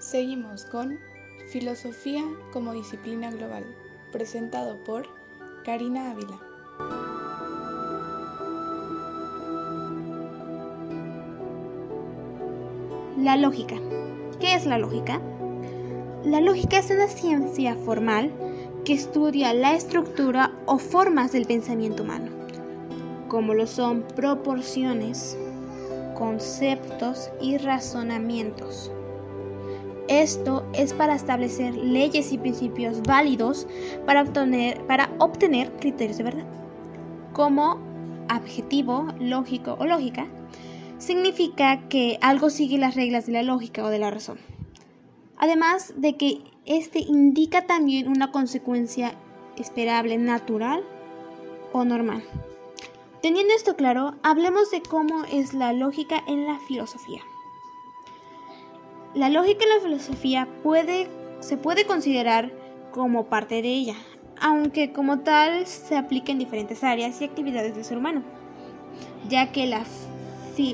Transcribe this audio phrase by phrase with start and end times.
[0.00, 0.98] Seguimos con
[1.52, 2.24] Filosofía
[2.54, 3.66] como disciplina global,
[4.10, 5.06] presentado por
[5.62, 6.40] Karina Ávila.
[13.18, 13.76] La lógica.
[14.40, 15.20] ¿Qué es la lógica?
[16.24, 18.32] La lógica es una ciencia formal
[18.86, 22.30] que estudia la estructura o formas del pensamiento humano,
[23.28, 25.36] como lo son proporciones,
[26.14, 28.90] conceptos y razonamientos.
[30.10, 33.68] Esto es para establecer leyes y principios válidos
[34.06, 36.46] para obtener, para obtener criterios de verdad.
[37.32, 37.78] Como
[38.28, 40.26] adjetivo, lógico o lógica,
[40.98, 44.40] significa que algo sigue las reglas de la lógica o de la razón.
[45.36, 49.14] Además de que este indica también una consecuencia
[49.56, 50.82] esperable, natural
[51.72, 52.24] o normal.
[53.22, 57.20] Teniendo esto claro, hablemos de cómo es la lógica en la filosofía.
[59.14, 60.48] La lógica en la filosofía
[61.40, 62.52] se puede considerar
[62.92, 63.96] como parte de ella,
[64.40, 68.22] aunque como tal se aplica en diferentes áreas y actividades del ser humano,
[69.28, 69.82] ya que la,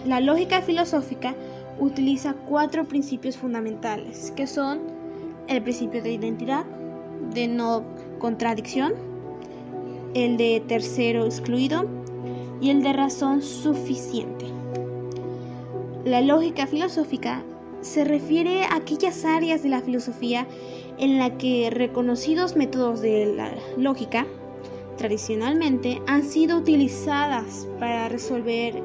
[0.04, 1.34] la lógica filosófica
[1.78, 4.80] utiliza cuatro principios fundamentales, que son
[5.48, 6.66] el principio de identidad,
[7.32, 7.84] de no
[8.18, 8.92] contradicción,
[10.12, 11.86] el de tercero excluido
[12.60, 14.44] y el de razón suficiente.
[16.04, 17.42] La lógica filosófica
[17.86, 20.46] se refiere a aquellas áreas de la filosofía
[20.98, 24.26] en la que reconocidos métodos de la lógica
[24.98, 28.82] tradicionalmente han sido utilizadas para resolver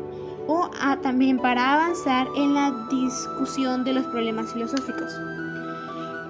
[0.48, 0.70] o
[1.02, 5.14] también para avanzar en la discusión de los problemas filosóficos.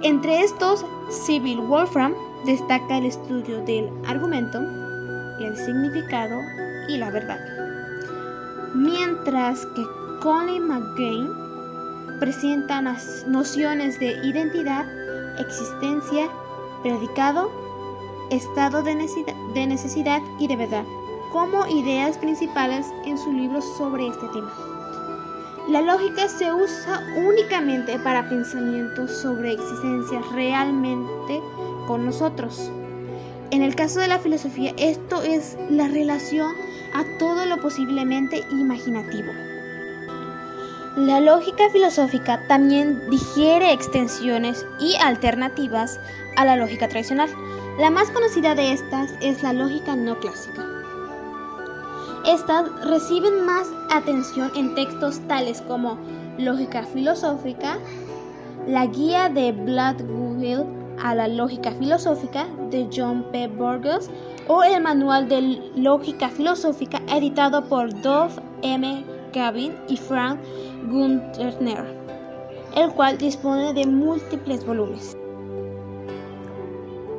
[0.03, 2.13] Entre estos, Sybil Wolfram
[2.45, 4.59] destaca el estudio del argumento,
[5.39, 6.39] el significado
[6.87, 7.39] y la verdad.
[8.73, 9.83] Mientras que
[10.21, 11.50] Colin McGain
[12.21, 14.85] presenta las nociones de identidad,
[15.39, 16.29] existencia,
[16.83, 17.51] predicado,
[18.29, 18.93] estado de
[19.65, 20.85] necesidad, y de verdad
[21.31, 24.53] como ideas principales en su libro sobre este tema.
[25.67, 31.41] La lógica se usa únicamente para pensamientos sobre existencias realmente
[31.87, 32.71] con nosotros.
[33.49, 36.53] En el caso de la filosofía, esto es la relación
[36.93, 39.31] a todo lo posiblemente imaginativo.
[40.97, 45.97] La lógica filosófica también digiere extensiones y alternativas
[46.35, 47.29] a la lógica tradicional.
[47.79, 50.67] La más conocida de estas es la lógica no clásica.
[52.25, 55.97] Estas reciben más atención en textos tales como
[56.37, 57.77] Lógica filosófica,
[58.67, 60.65] la guía de Gladwell
[61.01, 63.47] a la lógica filosófica de John P.
[63.47, 64.09] Burgos
[64.49, 68.31] o el manual de lógica filosófica editado por Dov
[68.61, 69.20] M.
[69.33, 70.39] Gavin y Frank
[70.89, 71.85] Gunterner,
[72.75, 75.17] el cual dispone de múltiples volúmenes.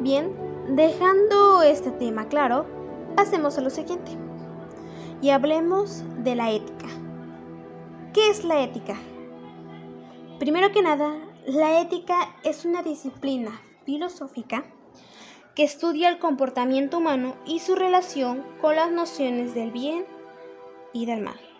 [0.00, 0.34] Bien,
[0.69, 2.67] dejando este tema claro,
[3.17, 4.12] pasemos a lo siguiente
[5.21, 6.89] y hablemos de la ética.
[8.12, 8.97] ¿Qué es la ética?
[10.39, 11.15] Primero que nada,
[11.47, 14.65] la ética es una disciplina filosófica
[15.55, 20.05] que estudia el comportamiento humano y su relación con las nociones del bien
[20.93, 21.51] y del mal.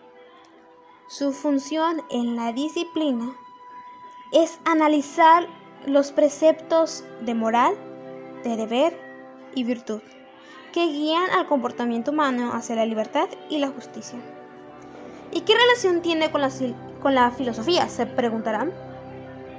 [1.07, 3.35] Su función en la disciplina
[4.31, 5.47] es analizar
[5.85, 7.75] los preceptos de moral,
[8.43, 8.97] de deber
[9.53, 10.01] y virtud
[10.73, 14.19] que guían al comportamiento humano hacia la libertad y la justicia.
[15.31, 16.49] ¿Y qué relación tiene con la,
[17.01, 17.87] con la filosofía?
[17.87, 18.73] Se preguntarán.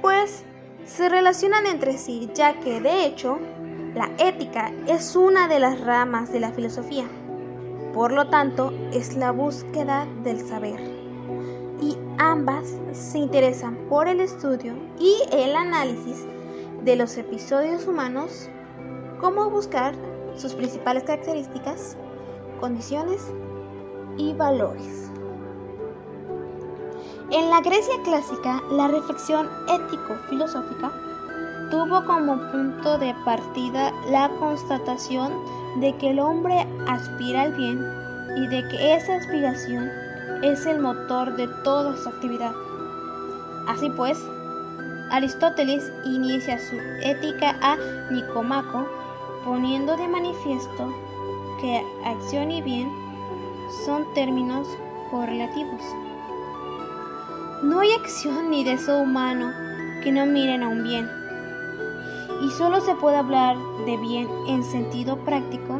[0.01, 0.43] Pues
[0.85, 3.39] se relacionan entre sí, ya que de hecho
[3.95, 7.05] la ética es una de las ramas de la filosofía.
[7.93, 10.94] Por lo tanto, es la búsqueda del saber.
[12.17, 16.25] Ambas se interesan por el estudio y el análisis
[16.85, 18.49] de los episodios humanos,
[19.19, 19.93] como buscar
[20.37, 21.97] sus principales características,
[22.61, 23.21] condiciones
[24.17, 25.11] y valores.
[27.31, 30.93] En la Grecia clásica, la reflexión ético-filosófica
[31.69, 35.33] tuvo como punto de partida la constatación
[35.81, 37.85] de que el hombre aspira al bien
[38.37, 40.04] y de que esa aspiración
[40.45, 42.53] es el motor de toda su actividad.
[43.67, 44.23] Así pues,
[45.11, 47.77] Aristóteles inicia su ética a
[48.11, 48.87] Nicomaco
[49.43, 50.93] poniendo de manifiesto
[51.61, 52.89] que acción y bien
[53.85, 54.67] son términos
[55.11, 55.81] correlativos.
[57.63, 59.51] No hay acción ni deseo humano
[60.03, 61.09] que no miren a un bien.
[62.41, 63.55] Y solo se puede hablar
[63.85, 65.79] de bien en sentido práctico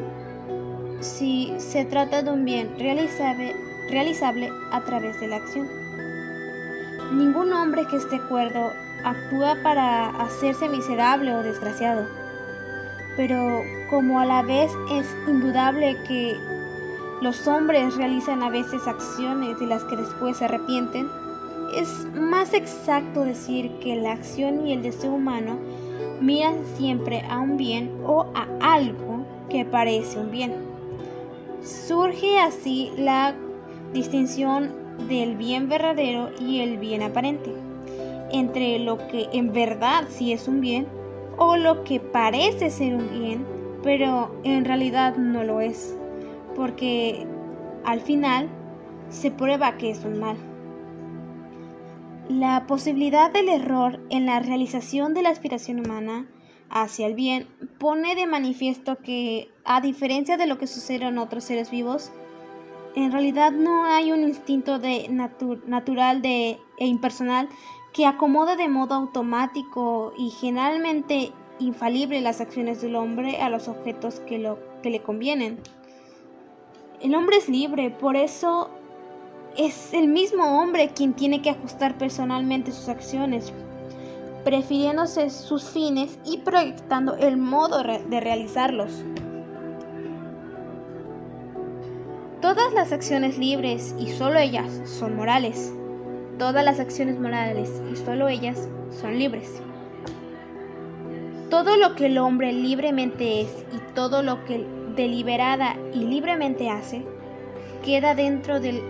[1.01, 3.55] si se trata de un bien realizable,
[3.89, 5.67] realizable a través de la acción.
[7.11, 8.71] Ningún hombre que esté cuerdo
[9.03, 12.07] actúa para hacerse miserable o desgraciado.
[13.15, 16.35] Pero como a la vez es indudable que
[17.21, 21.07] los hombres realizan a veces acciones de las que después se arrepienten,
[21.75, 25.57] es más exacto decir que la acción y el deseo humano
[26.21, 30.53] miran siempre a un bien o a algo que parece un bien.
[31.61, 33.35] Surge así la
[33.95, 34.75] distinción
[35.07, 37.51] del bien verdadero y el bien aparente,
[38.31, 40.85] entre lo que en verdad sí es un bien
[41.37, 43.45] o lo que parece ser un bien,
[43.81, 45.97] pero en realidad no lo es,
[46.55, 47.25] porque
[47.85, 48.49] al final
[49.09, 50.37] se prueba que es un mal.
[52.27, 56.27] La posibilidad del error en la realización de la aspiración humana
[56.69, 57.47] hacia el bien
[57.77, 62.11] pone de manifiesto que, a diferencia de lo que sucede en otros seres vivos,
[62.95, 67.49] en realidad no hay un instinto de natural de, e impersonal
[67.93, 74.21] que acomode de modo automático y generalmente infalible las acciones del hombre a los objetos
[74.21, 75.59] que, lo, que le convienen.
[77.01, 78.69] El hombre es libre, por eso
[79.57, 83.53] es el mismo hombre quien tiene que ajustar personalmente sus acciones,
[84.43, 89.03] prefiriéndose sus fines y proyectando el modo de realizarlos.
[92.41, 95.73] Todas las acciones libres y solo ellas son morales.
[96.37, 99.61] Todas las acciones morales y solo ellas son libres.
[101.49, 104.65] Todo lo que el hombre libremente es y todo lo que
[104.95, 107.05] deliberada y libremente hace
[107.83, 108.81] queda dentro del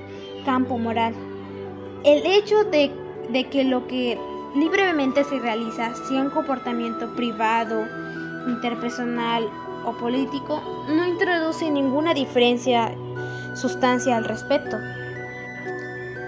[0.46, 1.14] campo moral.
[2.04, 2.92] El hecho de,
[3.50, 4.18] que lo que
[4.56, 7.86] libremente se realiza sea un comportamiento privado,
[8.48, 9.50] interpersonal
[9.86, 12.96] o político no introduce ninguna diferencia
[13.56, 14.78] sustancia al respecto.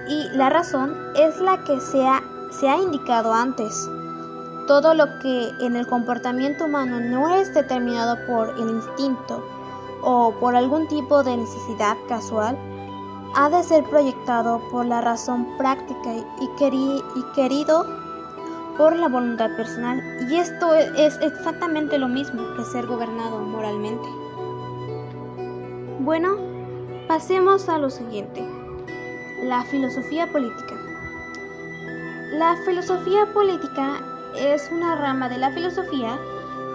[0.08, 3.90] Y la razón es la que se ha, se ha indicado antes.
[4.68, 9.44] Todo lo que en el comportamiento humano no es determinado por el instinto
[10.02, 12.58] o por algún tipo de necesidad casual,
[13.36, 17.86] ha de ser proyectado por la razón práctica y, querido
[18.78, 20.02] por la voluntad personal.
[20.30, 24.08] Y esto es exactamente lo mismo que ser gobernado moralmente.
[26.00, 26.57] Bueno,
[27.08, 28.46] pasemos a lo siguiente.
[29.44, 30.76] La filosofía política.
[32.34, 34.02] La filosofía política
[34.36, 36.20] es una rama de la filosofía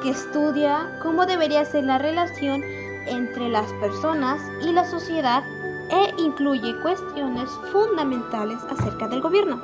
[0.02, 2.62] que estudia cómo debería ser la relación
[3.06, 5.44] entre las personas y la sociedad
[5.90, 9.60] e incluye cuestiones fundamentales acerca del gobierno,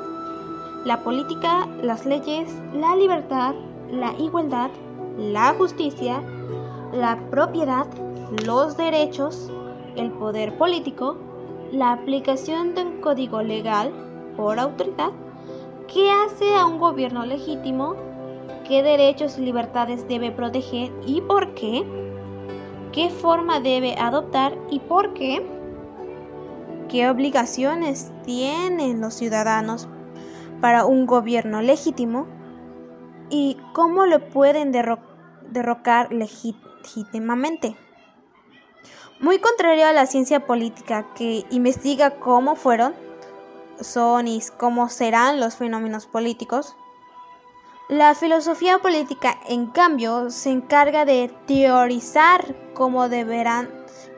[0.85, 3.55] la política, las leyes, la libertad,
[3.91, 4.71] la igualdad,
[5.17, 6.23] la justicia,
[6.93, 7.87] la propiedad,
[8.45, 9.51] los derechos,
[9.99, 11.17] el poder político,
[11.73, 13.93] la aplicación de un código legal
[14.37, 15.11] por autoridad,
[15.93, 17.97] qué hace a un gobierno legítimo,
[18.67, 21.85] qué derechos y libertades debe proteger y por qué,
[22.93, 25.45] qué forma debe adoptar y por qué,
[26.89, 29.89] qué obligaciones tienen los ciudadanos
[30.61, 32.27] para un gobierno legítimo
[33.31, 37.77] y cómo lo pueden derrocar legítimamente.
[39.21, 42.95] Muy contrario a la ciencia política que investiga cómo fueron,
[43.81, 46.77] son y cómo serán los fenómenos políticos,
[47.89, 53.71] la filosofía política, en cambio, se encarga de teorizar cómo, deberán,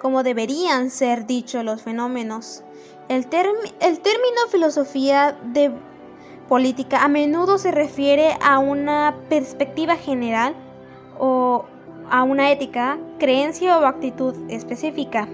[0.03, 2.65] cómo deberían ser dichos los fenómenos.
[3.09, 3.29] El,
[3.81, 5.73] el término filosofía de
[6.49, 10.57] política a menudo se refiere a una perspectiva general
[11.21, 11.65] o
[12.11, 15.29] a una ética, creencia o actitud específica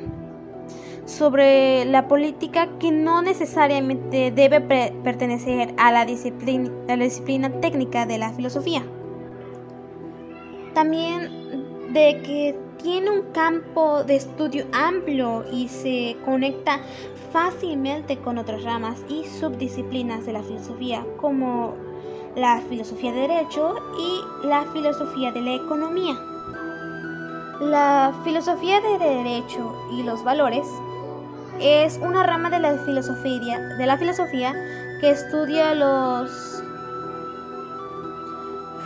[1.07, 8.19] sobre la política que no necesariamente debe pertenecer a la, disciplina, la disciplina técnica de
[8.19, 8.83] la filosofía.
[10.75, 16.81] También de que tiene un campo de estudio amplio y se conecta
[17.33, 21.75] fácilmente con otras ramas y subdisciplinas de la filosofía, como
[22.35, 26.36] la filosofía de derecho y la filosofía de la economía.
[27.61, 30.69] La filosofía de derecho y los valores
[31.59, 34.53] es una rama de la filosofía, de la filosofía
[35.01, 36.63] que estudia los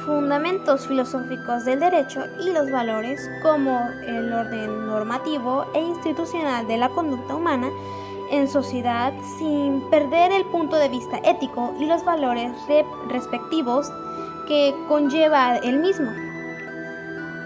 [0.07, 6.91] fundamentos filosóficos del derecho y los valores como el orden normativo e institucional de la
[6.91, 7.69] conducta humana
[8.31, 12.53] en sociedad sin perder el punto de vista ético y los valores
[13.09, 13.91] respectivos
[14.47, 16.30] que conlleva el mismo.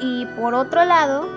[0.00, 1.28] Y por otro lado,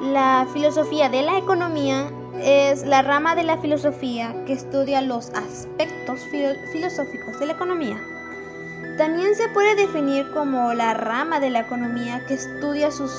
[0.00, 2.10] la filosofía de la economía
[2.40, 6.20] es la rama de la filosofía que estudia los aspectos
[6.72, 7.96] filosóficos de la economía
[8.98, 13.10] También se puede definir como la rama de la economía que estudia sus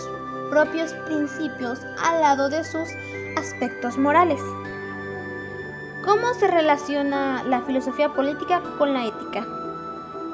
[0.52, 2.90] propios principios al lado de sus
[3.38, 4.40] aspectos morales.
[6.06, 9.46] ¿Cómo se relaciona la filosofía política con la ética?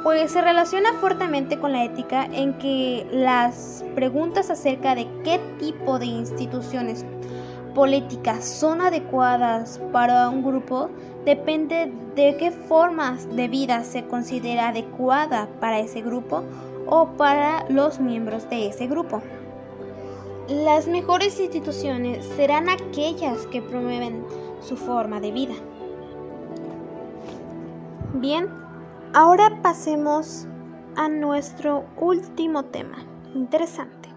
[0.03, 5.98] Pues se relaciona fuertemente con la ética en que las preguntas acerca de qué tipo
[5.98, 7.05] de instituciones
[7.74, 10.89] políticas son adecuadas para un grupo
[11.25, 16.43] depende de qué formas de vida se considera adecuada para ese grupo
[16.86, 19.22] o para los miembros de ese grupo.
[20.50, 24.25] Las mejores instituciones serán aquellas que promueven
[24.60, 25.55] su forma de vida.
[28.15, 28.62] Bien,
[29.13, 30.48] ahora pasemos
[30.96, 32.98] a nuestro último tema
[33.36, 34.10] interesante,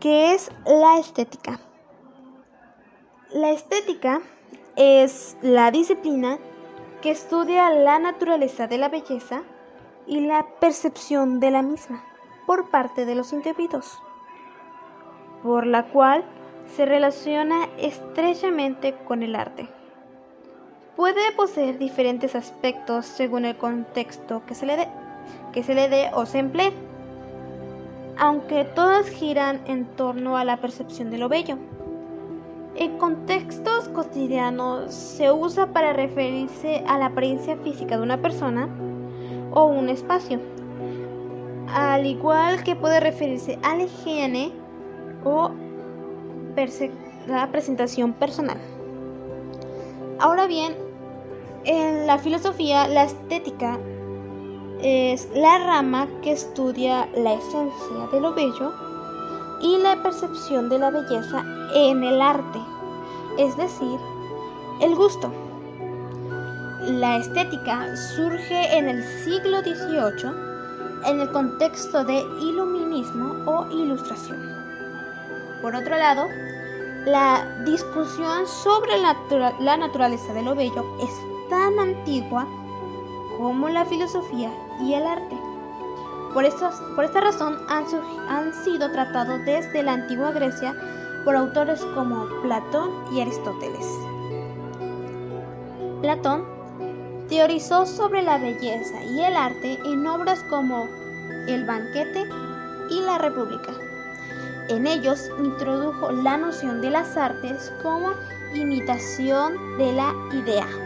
[0.00, 1.58] que es la estética.
[3.32, 4.20] La estética
[4.76, 6.38] es la disciplina
[7.02, 9.42] que estudia la naturaleza de la belleza
[10.06, 12.04] y la percepción de la misma
[12.46, 14.00] por parte de los individuos,
[15.42, 16.24] por la cual
[16.76, 19.68] se relaciona estrechamente con el arte.
[20.96, 24.88] Puede poseer diferentes aspectos según el contexto que se le dé,
[25.52, 26.72] que se le dé o se emplee,
[28.16, 31.58] aunque todas giran en torno a la percepción de lo bello.
[32.76, 38.66] En contextos cotidianos se usa para referirse a la apariencia física de una persona
[39.52, 40.40] o un espacio,
[41.74, 44.50] al igual que puede referirse a la higiene
[45.24, 45.50] o
[47.26, 48.56] la presentación personal.
[50.18, 50.85] Ahora bien,
[51.66, 53.78] en la filosofía, la estética
[54.82, 58.72] es la rama que estudia la esencia de lo bello
[59.60, 61.44] y la percepción de la belleza
[61.74, 62.60] en el arte,
[63.38, 63.98] es decir,
[64.80, 65.32] el gusto.
[66.82, 70.46] La estética surge en el siglo XVIII
[71.06, 74.38] en el contexto de iluminismo o ilustración.
[75.62, 76.26] Por otro lado,
[77.06, 81.10] la discusión sobre la, naturaleza de lo bello es
[81.48, 82.46] tan antigua
[83.38, 84.50] como la filosofía
[84.80, 85.36] y el arte.
[86.32, 86.44] Por,
[86.94, 87.84] por esta razón han,
[88.28, 90.74] han sido tratados desde la antigua Grecia
[91.24, 93.86] por autores como Platón y Aristóteles.
[96.02, 96.44] Platón
[97.28, 100.86] teorizó sobre la belleza y el arte en obras como
[101.48, 102.28] El banquete
[102.90, 103.72] y La República.
[104.68, 108.10] En ellos introdujo la noción de las artes como
[108.54, 110.85] imitación de la idea.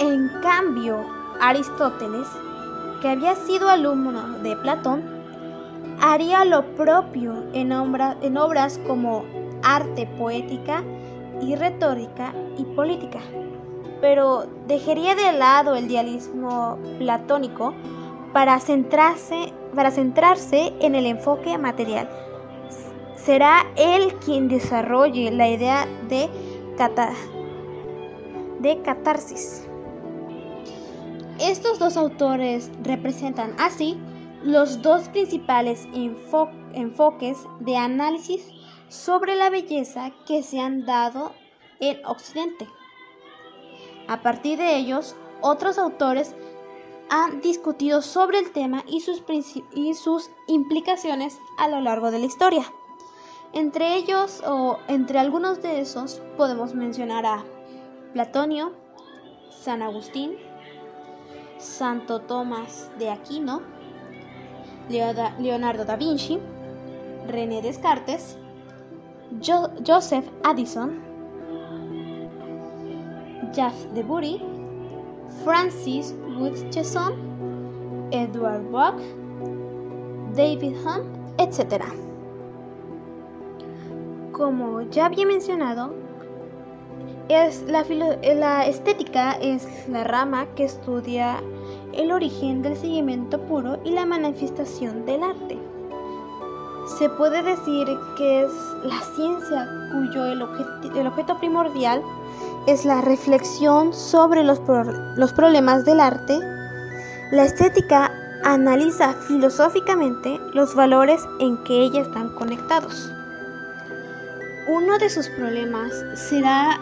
[0.00, 1.04] En cambio,
[1.40, 2.26] Aristóteles
[3.00, 5.02] que había sido alumno de Platón,
[6.00, 9.24] haría lo propio en, obras como
[9.62, 10.82] arte poética
[11.40, 13.20] y retórica y política,
[14.00, 17.74] pero dejaría de lado el dialismo platónico
[18.32, 22.08] para centrarse, para centrarse en el enfoque material.
[23.16, 26.30] Será él quien desarrolle la idea de,
[28.60, 29.69] de catarsis.
[31.40, 33.96] Estos dos autores representan así
[34.42, 35.88] los dos principales
[36.74, 38.46] enfoques de análisis
[38.88, 41.32] sobre la belleza que se han dado
[41.80, 42.68] en Occidente.
[44.06, 46.34] A partir de ellos, otros autores
[47.08, 49.22] han discutido sobre el tema y sus,
[49.74, 52.64] y sus implicaciones a lo largo de la historia.
[53.54, 57.44] Entre ellos, o entre algunos de esos, podemos mencionar a
[58.12, 58.72] Platonio,
[59.50, 60.36] San Agustín,
[61.60, 63.62] Santo Tomás de Aquino,
[64.88, 66.40] Leonardo da Vinci,
[67.28, 68.38] René Descartes,
[69.40, 70.98] Joseph Addison,
[73.52, 74.42] Jacques de Bury,
[75.44, 78.96] Francis Hutcheson, Edward Bock,
[80.34, 81.04] David Hume,
[81.38, 81.84] etc.
[84.32, 85.94] Como ya había mencionado,
[87.30, 87.84] es la,
[88.34, 91.40] la estética es la rama que estudia
[91.92, 95.58] el origen del seguimiento puro y la manifestación del arte.
[96.98, 102.02] Se puede decir que es la ciencia cuyo el, objeto primordial
[102.66, 104.60] es la reflexión sobre los,
[105.16, 106.36] los problemas del arte.
[107.30, 108.10] La estética
[108.42, 113.12] analiza filosóficamente los valores en que ella están conectados.
[114.68, 116.78] Uno de sus problemas será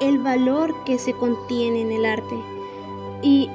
[0.00, 2.36] el valor que se contiene en el arte.
[3.22, 3.48] Y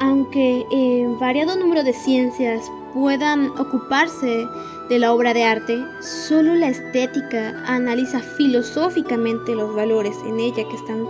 [0.00, 4.46] aunque eh, variado número de ciencias puedan ocuparse
[4.88, 10.76] de la obra de arte, solo la estética analiza filosóficamente los valores en ella que
[10.76, 11.06] están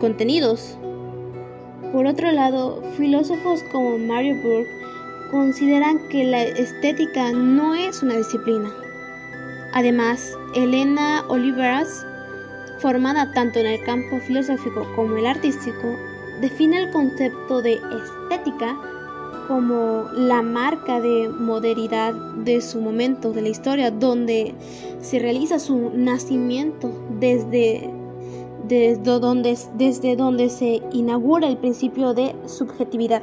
[0.00, 0.76] contenidos.
[1.92, 4.70] Por otro lado, filósofos como Mario Burke
[5.30, 8.70] consideran que la estética no es una disciplina.
[9.72, 12.06] Además, Elena Oliveras,
[12.82, 15.96] formada tanto en el campo filosófico como el artístico,
[16.40, 18.76] define el concepto de estética
[19.46, 22.12] como la marca de modernidad
[22.44, 24.54] de su momento de la historia, donde
[25.00, 27.88] se realiza su nacimiento desde,
[28.66, 33.22] desde, donde, desde donde se inaugura el principio de subjetividad.